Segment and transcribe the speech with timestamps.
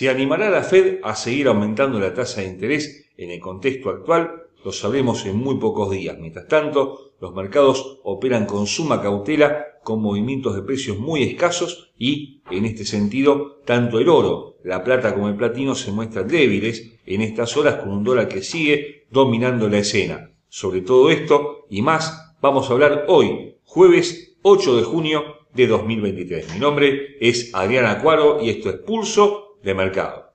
[0.00, 4.44] ¿Se animará la Fed a seguir aumentando la tasa de interés en el contexto actual?
[4.64, 6.16] Lo sabremos en muy pocos días.
[6.18, 12.40] Mientras tanto, los mercados operan con suma cautela, con movimientos de precios muy escasos y,
[12.50, 17.20] en este sentido, tanto el oro, la plata como el platino se muestran débiles en
[17.20, 20.32] estas horas con un dólar que sigue dominando la escena.
[20.48, 26.54] Sobre todo esto y más vamos a hablar hoy, jueves 8 de junio de 2023.
[26.54, 30.30] Mi nombre es Adrián Acuaro y esto es Pulso de mercado.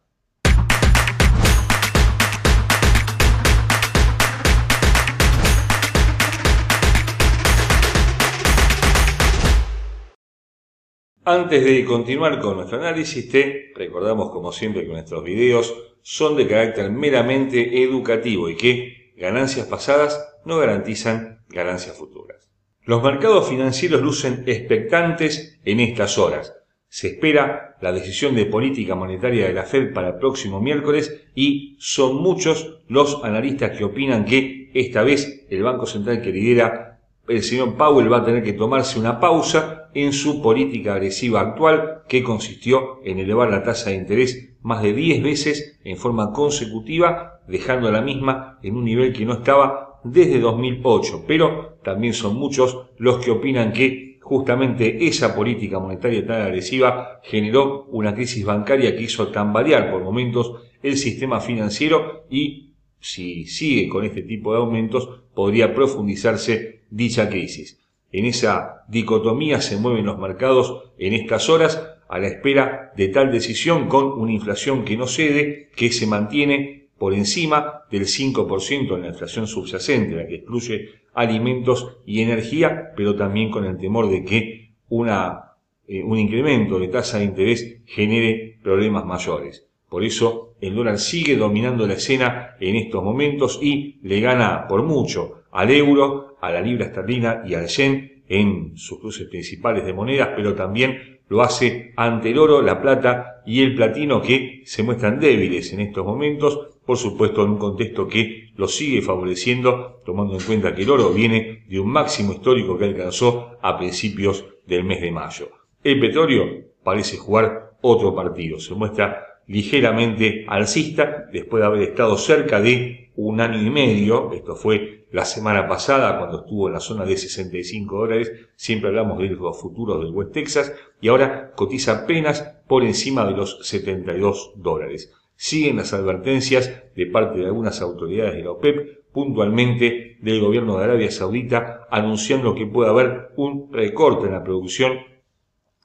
[11.28, 15.74] Antes de continuar con nuestro análisis, te recordamos como siempre que nuestros videos
[16.04, 22.52] son de carácter meramente educativo y que ganancias pasadas no garantizan ganancias futuras.
[22.84, 26.54] Los mercados financieros lucen expectantes en estas horas,
[26.96, 31.76] se espera la decisión de política monetaria de la Fed para el próximo miércoles y
[31.78, 37.44] son muchos los analistas que opinan que esta vez el Banco Central que lidera el
[37.44, 42.24] señor Powell va a tener que tomarse una pausa en su política agresiva actual que
[42.24, 47.90] consistió en elevar la tasa de interés más de 10 veces en forma consecutiva, dejando
[47.90, 51.26] a la misma en un nivel que no estaba desde 2008.
[51.28, 57.86] Pero también son muchos los que opinan que justamente esa política monetaria tan agresiva generó
[57.92, 64.04] una crisis bancaria que hizo tambalear por momentos el sistema financiero y si sigue con
[64.04, 67.80] este tipo de aumentos podría profundizarse dicha crisis.
[68.12, 73.32] En esa dicotomía se mueven los mercados en estas horas a la espera de tal
[73.32, 79.02] decisión con una inflación que no cede, que se mantiene por encima del 5% en
[79.02, 84.24] la inflación subyacente, la que excluye alimentos y energía, pero también con el temor de
[84.24, 85.54] que una,
[85.88, 89.68] eh, un incremento de tasa de interés genere problemas mayores.
[89.90, 94.84] Por eso el dólar sigue dominando la escena en estos momentos y le gana por
[94.84, 99.94] mucho al euro, a la libra esterlina y al yen en sus cruces principales de
[99.94, 104.84] monedas, pero también lo hace ante el oro, la plata y el platino que se
[104.84, 110.36] muestran débiles en estos momentos, por supuesto en un contexto que lo sigue favoreciendo, tomando
[110.36, 114.84] en cuenta que el oro viene de un máximo histórico que alcanzó a principios del
[114.84, 115.50] mes de mayo.
[115.84, 116.46] El petróleo
[116.84, 123.40] parece jugar otro partido, se muestra ligeramente alcista después de haber estado cerca de un
[123.40, 127.98] año y medio, esto fue la semana pasada cuando estuvo en la zona de 65
[127.98, 133.26] dólares, siempre hablamos de los futuros del West Texas, y ahora cotiza apenas por encima
[133.26, 135.14] de los 72 dólares.
[135.36, 140.84] Siguen las advertencias de parte de algunas autoridades de la OPEP, puntualmente del gobierno de
[140.86, 144.94] Arabia Saudita, anunciando que puede haber un recorte en la producción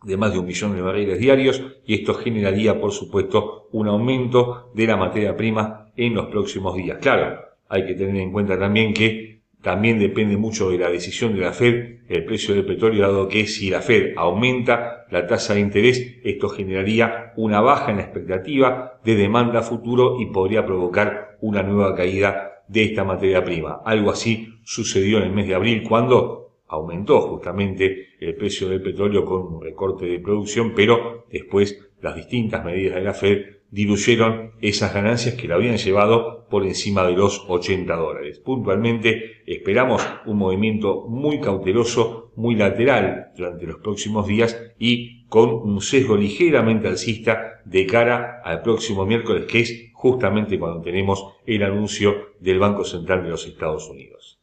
[0.02, 4.70] de más de un millón de barriles diarios y esto generaría, por supuesto, un aumento
[4.74, 6.98] de la materia prima en los próximos días.
[7.00, 11.40] Claro, hay que tener en cuenta también que también depende mucho de la decisión de
[11.40, 15.60] la Fed el precio del petróleo, dado que si la Fed aumenta la tasa de
[15.60, 21.62] interés, esto generaría una baja en la expectativa de demanda futuro y podría provocar una
[21.62, 23.80] nueva caída de esta materia prima.
[23.84, 29.24] Algo así sucedió en el mes de abril cuando aumentó justamente el precio del petróleo
[29.24, 34.92] con un recorte de producción, pero después las distintas medidas de la Fed diluyeron esas
[34.92, 38.40] ganancias que la habían llevado por encima de los 80 dólares.
[38.40, 45.80] Puntualmente esperamos un movimiento muy cauteloso, muy lateral durante los próximos días y con un
[45.80, 52.30] sesgo ligeramente alcista de cara al próximo miércoles, que es justamente cuando tenemos el anuncio
[52.40, 54.40] del Banco Central de los Estados Unidos.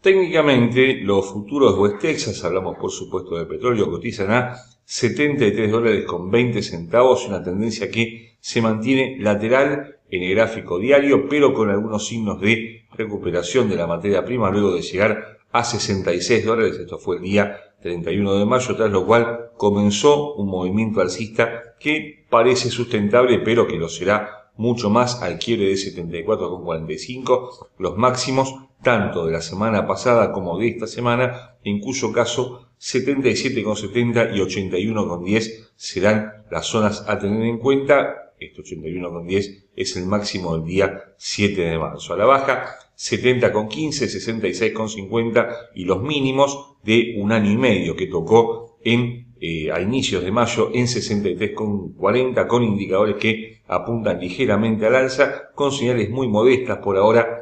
[0.00, 4.56] Técnicamente, los futuros de West Texas, hablamos por supuesto de petróleo, cotizan a
[4.92, 11.28] 73 dólares con 20 centavos, una tendencia que se mantiene lateral en el gráfico diario,
[11.28, 16.44] pero con algunos signos de recuperación de la materia prima luego de llegar a 66
[16.44, 21.76] dólares, esto fue el día 31 de mayo, tras lo cual comenzó un movimiento alcista
[21.78, 28.56] que parece sustentable, pero que lo será mucho más al quiebre de 74,45, los máximos
[28.82, 35.70] tanto de la semana pasada como de esta semana, en cuyo caso 77,70 y 81,10
[35.76, 38.32] serán las zonas a tener en cuenta.
[38.38, 42.14] Este 81,10 es el máximo del día 7 de marzo.
[42.14, 48.78] A la baja, 70,15, 66,50 y los mínimos de un año y medio que tocó
[48.82, 55.50] en eh, a inicios de mayo en 63,40 con indicadores que apuntan ligeramente al alza,
[55.54, 57.39] con señales muy modestas por ahora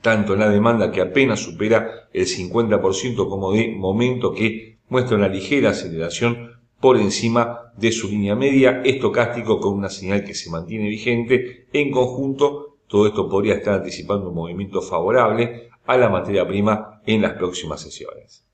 [0.00, 5.28] tanto en la demanda que apenas supera el 50% como de momento que muestra una
[5.28, 10.88] ligera aceleración por encima de su línea media estocástico con una señal que se mantiene
[10.88, 11.66] vigente.
[11.72, 17.22] En conjunto, todo esto podría estar anticipando un movimiento favorable a la materia prima en
[17.22, 18.46] las próximas sesiones.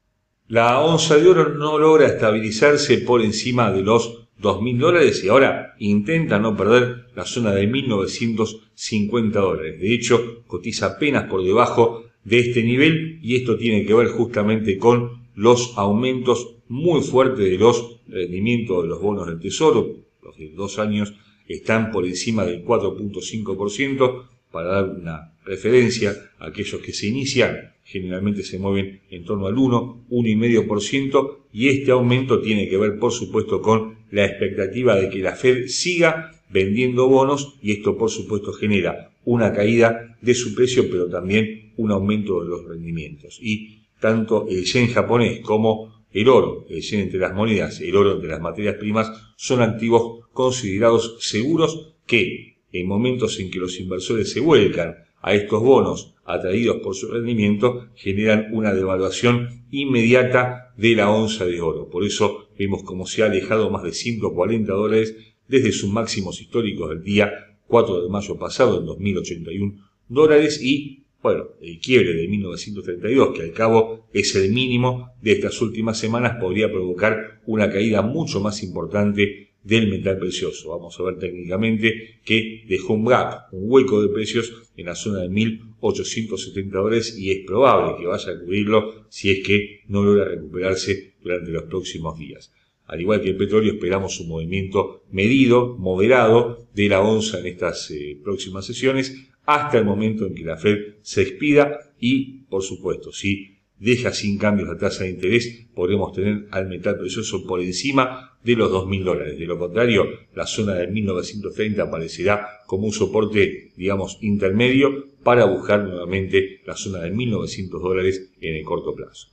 [0.49, 5.75] La onza de oro no logra estabilizarse por encima de los 2.000 dólares y ahora
[5.79, 9.81] intenta no perder la zona de 1.950 dólares.
[9.81, 14.79] De hecho, cotiza apenas por debajo de este nivel y esto tiene que ver justamente
[14.79, 19.97] con los aumentos muy fuertes de los rendimientos de los bonos del tesoro.
[20.23, 21.15] Los de dos años
[21.49, 28.43] están por encima del 4.5% para dar una referencia a aquellos que se inician generalmente
[28.43, 33.63] se mueven en torno al 1, 1,5% y este aumento tiene que ver por supuesto
[33.63, 39.11] con la expectativa de que la Fed siga vendiendo bonos y esto por supuesto genera
[39.25, 44.65] una caída de su precio pero también un aumento de los rendimientos y tanto el
[44.65, 48.77] yen japonés como el oro, el yen entre las monedas, el oro entre las materias
[48.77, 55.35] primas son activos considerados seguros que en momentos en que los inversores se vuelcan a
[55.35, 61.89] estos bonos atraídos por su rendimiento generan una devaluación inmediata de la onza de oro.
[61.89, 65.17] Por eso vemos como se ha alejado más de 140 dólares
[65.49, 67.33] desde sus máximos históricos del día
[67.69, 69.75] 4 de mayo pasado en 2081
[70.09, 75.61] dólares y bueno, el quiebre de 1932, que al cabo es el mínimo de estas
[75.61, 80.71] últimas semanas, podría provocar una caída mucho más importante del metal precioso.
[80.71, 85.23] Vamos a ver técnicamente que dejó un gap, un hueco de precios en la zona
[85.23, 90.27] de 1870 dólares y es probable que vaya a cubrirlo si es que no logra
[90.27, 92.53] recuperarse durante los próximos días.
[92.85, 97.91] Al igual que el petróleo, esperamos un movimiento medido, moderado de la onza en estas
[97.91, 99.17] eh, próximas sesiones
[99.47, 104.39] hasta el momento en que la Fed se expida y, por supuesto, si deja sin
[104.39, 109.05] cambios la tasa de interés, podremos tener al metal precioso por encima de los 2.000
[109.05, 109.39] dólares.
[109.39, 115.83] De lo contrario, la zona de 1930 aparecerá como un soporte, digamos, intermedio para buscar
[115.85, 119.29] nuevamente la zona de 1.900 dólares en el corto plazo.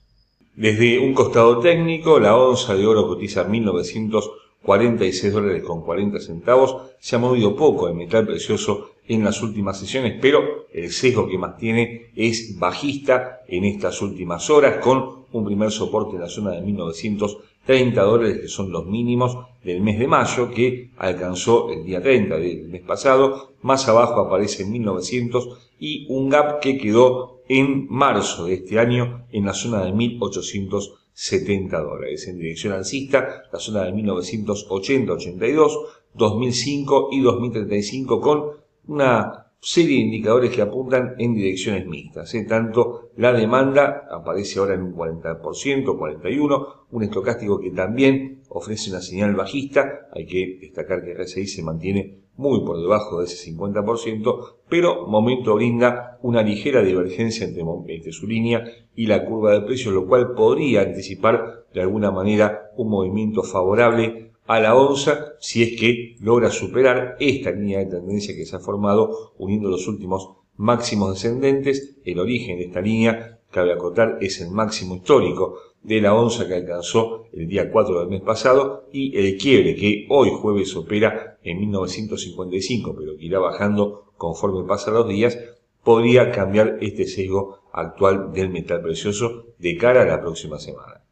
[0.56, 6.92] Desde un costado técnico, la onza de oro cotiza 1.946 dólares con 40 centavos.
[7.00, 11.38] Se ha movido poco el metal precioso en las últimas sesiones, pero el sesgo que
[11.38, 16.52] más tiene es bajista en estas últimas horas, con un primer soporte en la zona
[16.52, 22.02] de 1930 dólares, que son los mínimos del mes de mayo, que alcanzó el día
[22.02, 23.54] 30 del mes pasado.
[23.62, 29.26] Más abajo aparece en 1900 y un gap que quedó en marzo de este año
[29.32, 32.28] en la zona de 1870 dólares.
[32.28, 35.72] En dirección alcista, la zona de 1980-82,
[36.14, 42.34] 2005 y 2035 con una serie de indicadores que apuntan en direcciones mixtas.
[42.36, 42.44] ¿eh?
[42.44, 49.00] Tanto la demanda aparece ahora en un 40%, 41%, un estocástico que también ofrece una
[49.00, 50.08] señal bajista.
[50.14, 55.56] Hay que destacar que RSI se mantiene muy por debajo de ese 50%, pero momento
[55.56, 58.66] brinda una ligera divergencia entre, entre su línea
[58.96, 64.33] y la curva de precios, lo cual podría anticipar de alguna manera un movimiento favorable
[64.46, 68.60] a la onza si es que logra superar esta línea de tendencia que se ha
[68.60, 71.98] formado uniendo los últimos máximos descendentes.
[72.04, 76.56] El origen de esta línea, cabe acotar, es el máximo histórico de la onza que
[76.56, 81.60] alcanzó el día 4 del mes pasado y el quiebre que hoy jueves opera en
[81.60, 85.38] 1955, pero que irá bajando conforme pasan los días,
[85.84, 91.03] podría cambiar este sesgo actual del metal precioso de cara a la próxima semana.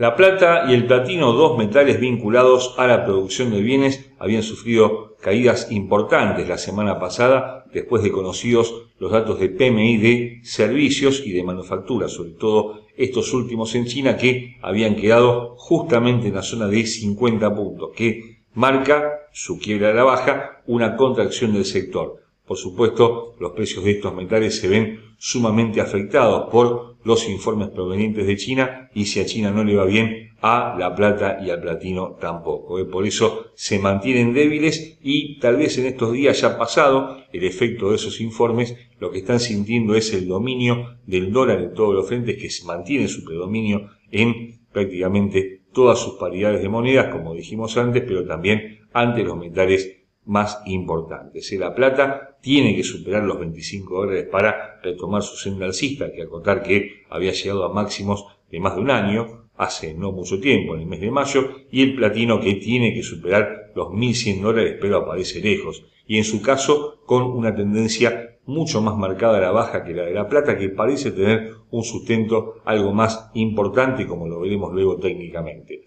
[0.00, 5.14] La plata y el platino, dos metales vinculados a la producción de bienes, habían sufrido
[5.20, 11.32] caídas importantes la semana pasada después de conocidos los datos de PMI de servicios y
[11.32, 16.66] de manufactura, sobre todo estos últimos en China que habían quedado justamente en la zona
[16.66, 22.22] de 50 puntos, que marca su quiebra a la baja, una contracción del sector.
[22.50, 28.26] Por supuesto, los precios de estos metales se ven sumamente afectados por los informes provenientes
[28.26, 31.60] de China y si a China no le va bien, a la plata y al
[31.60, 32.80] platino tampoco.
[32.80, 32.86] ¿eh?
[32.86, 37.90] Por eso se mantienen débiles y tal vez en estos días ya pasado el efecto
[37.90, 42.08] de esos informes, lo que están sintiendo es el dominio del dólar en todos los
[42.08, 47.76] frentes que se mantiene su predominio en prácticamente todas sus paridades de monedas, como dijimos
[47.76, 51.52] antes, pero también ante los metales más importantes.
[51.52, 56.62] La plata tiene que superar los 25 dólares para retomar su senda alcista, que acotar
[56.62, 60.82] que había llegado a máximos de más de un año, hace no mucho tiempo, en
[60.82, 64.98] el mes de mayo, y el platino que tiene que superar los 1.100 dólares, pero
[64.98, 69.84] aparece lejos, y en su caso con una tendencia mucho más marcada a la baja
[69.84, 74.40] que la de la plata, que parece tener un sustento algo más importante, como lo
[74.40, 75.82] veremos luego técnicamente.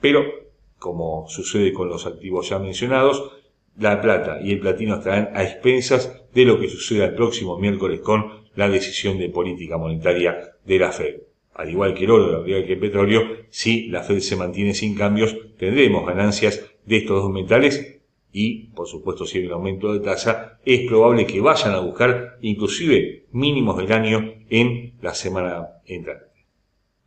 [0.00, 0.22] Pero
[0.78, 3.32] como sucede con los activos ya mencionados,
[3.78, 8.00] la plata y el platino estarán a expensas de lo que suceda el próximo miércoles
[8.00, 11.16] con la decisión de política monetaria de la Fed.
[11.54, 14.74] Al igual que el oro, al igual que el petróleo, si la Fed se mantiene
[14.74, 18.00] sin cambios, tendremos ganancias de estos dos metales
[18.32, 22.36] y, por supuesto, si hay un aumento de tasa, es probable que vayan a buscar
[22.42, 26.26] inclusive mínimos del año en la semana entrante.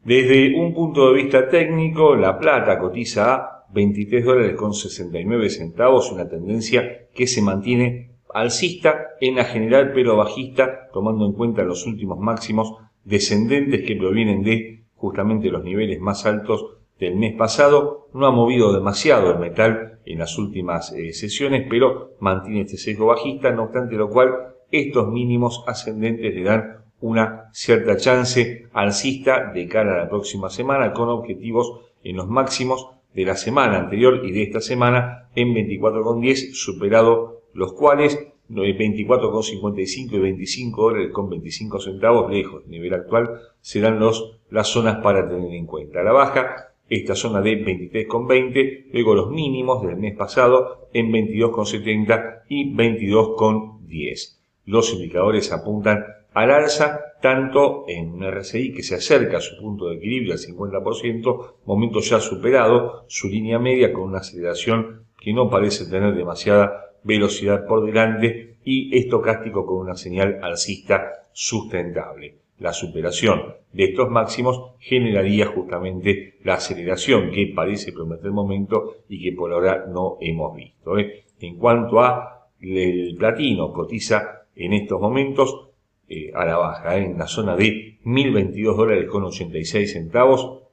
[0.04, 6.12] Desde un punto de vista técnico, la plata cotiza a 23 dólares con 69 centavos,
[6.12, 11.86] una tendencia que se mantiene alcista en la general pero bajista, tomando en cuenta los
[11.86, 18.08] últimos máximos descendentes que provienen de justamente los niveles más altos del mes pasado.
[18.14, 23.08] No ha movido demasiado el metal en las últimas eh, sesiones, pero mantiene este sesgo
[23.08, 24.32] bajista, no obstante lo cual
[24.72, 30.94] estos mínimos ascendentes le dan una cierta chance alcista de cara a la próxima semana
[30.94, 36.54] con objetivos en los máximos de la semana anterior y de esta semana en 24,10
[36.54, 38.18] superado los cuales
[38.50, 43.30] 24,55 y 25 dólares con 25 centavos lejos del nivel actual
[43.62, 46.02] serán los, las zonas para tener en cuenta.
[46.04, 52.74] La baja, esta zona de 23,20, luego los mínimos del mes pasado en 22,70 y
[52.74, 54.40] 22,10.
[54.66, 59.90] Los indicadores apuntan al alza, tanto en un RSI que se acerca a su punto
[59.90, 65.50] de equilibrio al 50%, momento ya superado, su línea media con una aceleración que no
[65.50, 72.36] parece tener demasiada velocidad por delante y estocástico con una señal alcista sustentable.
[72.60, 79.24] La superación de estos máximos generaría justamente la aceleración que parece prometer el momento y
[79.24, 80.98] que por ahora no hemos visto.
[80.98, 81.24] ¿eh?
[81.40, 85.69] En cuanto a el platino, cotiza en estos momentos
[86.10, 87.06] eh, a la baja, ¿eh?
[87.06, 90.64] en la zona de 1022 dólares con 86 centavos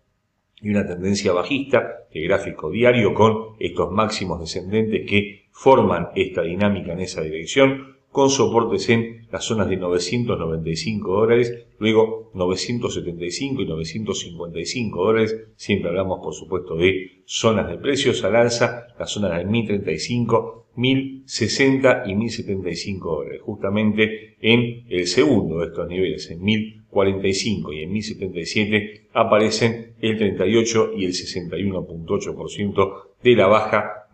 [0.62, 6.92] y una tendencia bajista de gráfico diario con estos máximos descendentes que forman esta dinámica
[6.92, 15.04] en esa dirección con soportes en las zonas de 995 dólares, luego 975 y 955
[15.04, 20.68] dólares, siempre hablamos por supuesto de zonas de precios al alza, las zonas de 1035
[20.76, 23.42] 1060 y 1075 dólares.
[23.42, 30.92] Justamente en el segundo de estos niveles, en 1045 y en 1077, aparecen el 38
[30.96, 32.92] y el 61.8%
[33.22, 34.08] de la baja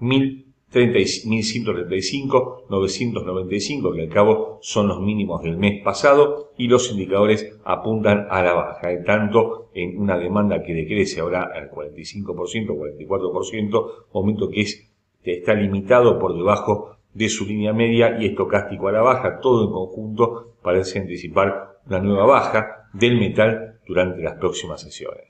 [0.80, 8.26] 1135, 995, que al cabo son los mínimos del mes pasado, y los indicadores apuntan
[8.30, 14.60] a la baja, tanto en una demanda que decrece ahora al 45%, 44%, momento que
[14.62, 14.88] es
[15.24, 19.72] está limitado por debajo de su línea media y estocástico a la baja, todo en
[19.72, 25.26] conjunto parece anticipar una nueva baja del metal durante las próximas sesiones.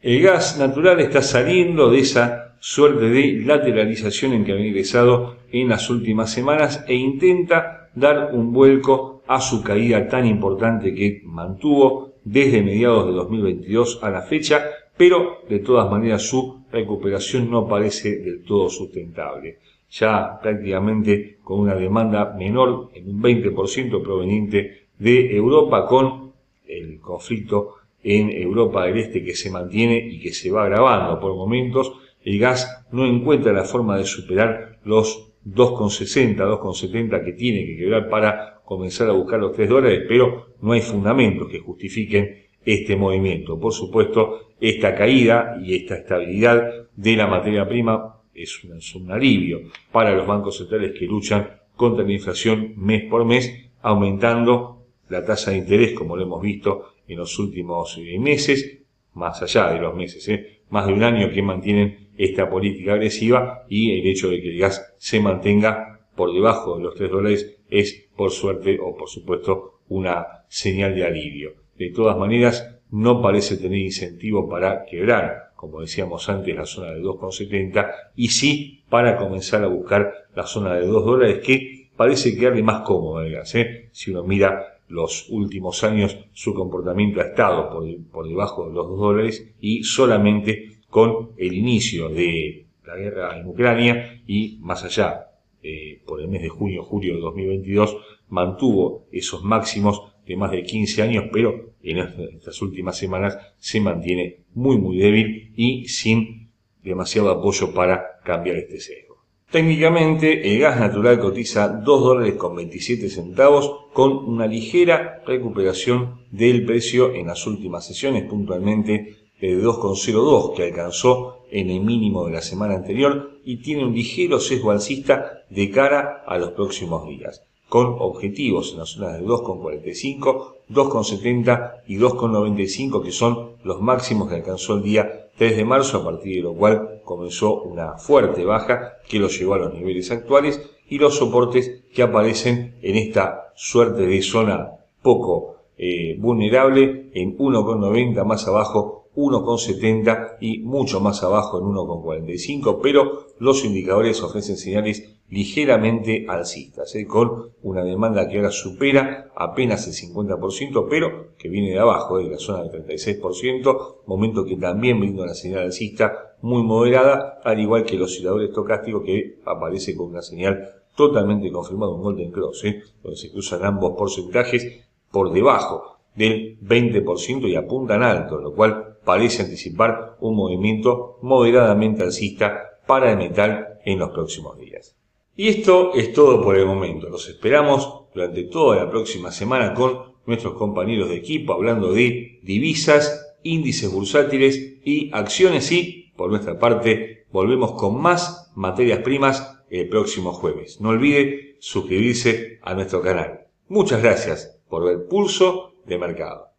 [0.00, 5.68] El gas natural está saliendo de esa suerte de lateralización en que había ingresado en
[5.68, 12.14] las últimas semanas e intenta dar un vuelco a su caída tan importante que mantuvo
[12.24, 14.64] desde mediados de 2022 a la fecha,
[14.96, 19.58] pero de todas maneras su recuperación no parece del todo sustentable.
[19.88, 26.32] Ya prácticamente con una demanda menor en un 20% proveniente de Europa con
[26.66, 31.36] el conflicto en Europa del Este que se mantiene y que se va agravando por
[31.36, 31.92] momentos,
[32.26, 38.08] el gas no encuentra la forma de superar los 2,60, 2,70 que tiene que quebrar
[38.08, 43.60] para comenzar a buscar los 3 dólares, pero no hay fundamentos que justifiquen este movimiento.
[43.60, 48.60] Por supuesto, esta caída y esta estabilidad de la materia prima es
[48.96, 49.60] un, alivio
[49.92, 55.52] para los bancos centrales que luchan contra la inflación mes por mes, aumentando la tasa
[55.52, 58.80] de interés, como lo hemos visto en los últimos eh, meses,
[59.14, 60.62] más allá de los meses, ¿eh?
[60.70, 64.58] más de un año que mantienen esta política agresiva y el hecho de que el
[64.58, 69.80] gas se mantenga por debajo de los 3 dólares es, por suerte o por supuesto,
[69.88, 71.54] una señal de alivio.
[71.76, 77.02] De todas maneras, no parece tener incentivo para quebrar, como decíamos antes, la zona de
[77.02, 82.62] 2,70 y sí para comenzar a buscar la zona de 2 dólares que parece quedarle
[82.62, 83.54] más cómodo el gas.
[83.54, 83.88] ¿eh?
[83.92, 87.70] Si uno mira los últimos años, su comportamiento ha estado
[88.12, 93.46] por, debajo de los 2 dólares y solamente con el inicio de la guerra en
[93.46, 95.30] Ucrania y más allá,
[95.62, 97.96] eh, por el mes de junio, julio de 2022,
[98.28, 104.40] mantuvo esos máximos de más de 15 años, pero en estas últimas semanas se mantiene
[104.54, 106.50] muy muy débil y sin
[106.82, 109.06] demasiado apoyo para cambiar este sesgo.
[109.50, 116.64] Técnicamente, el gas natural cotiza 2 dólares con 27 centavos con una ligera recuperación del
[116.64, 122.42] precio en las últimas sesiones, puntualmente de 2,02 que alcanzó en el mínimo de la
[122.42, 127.96] semana anterior y tiene un ligero sesgo alcista de cara a los próximos días, con
[127.98, 134.74] objetivos en las zonas de 2,45, 2,70 y 2,95 que son los máximos que alcanzó
[134.74, 139.18] el día 3 de marzo, a partir de lo cual comenzó una fuerte baja que
[139.18, 144.22] lo llevó a los niveles actuales y los soportes que aparecen en esta suerte de
[144.22, 152.80] zona poco eh, vulnerable en 1,90 más abajo 1,70 y mucho más abajo en 1,45,
[152.82, 157.06] pero los indicadores ofrecen señales ligeramente alcistas, ¿eh?
[157.06, 162.24] con una demanda que ahora supera apenas el 50%, pero que viene de abajo, ¿eh?
[162.24, 167.58] de la zona del 36%, momento que también brinda una señal alcista muy moderada, al
[167.58, 172.64] igual que los oscilador estocástico que aparece con una señal totalmente confirmada, un Golden Cross,
[172.64, 172.82] ¿eh?
[173.02, 179.42] donde se cruzan ambos porcentajes por debajo del 20% y apuntan alto, lo cual parece
[179.42, 184.96] anticipar un movimiento moderadamente alcista para el metal en los próximos días.
[185.36, 187.08] Y esto es todo por el momento.
[187.08, 193.36] Los esperamos durante toda la próxima semana con nuestros compañeros de equipo hablando de divisas,
[193.44, 200.32] índices bursátiles y acciones y, por nuestra parte, volvemos con más materias primas el próximo
[200.32, 200.80] jueves.
[200.80, 203.46] No olvide suscribirse a nuestro canal.
[203.68, 206.55] Muchas gracias por ver Pulso de Mercado.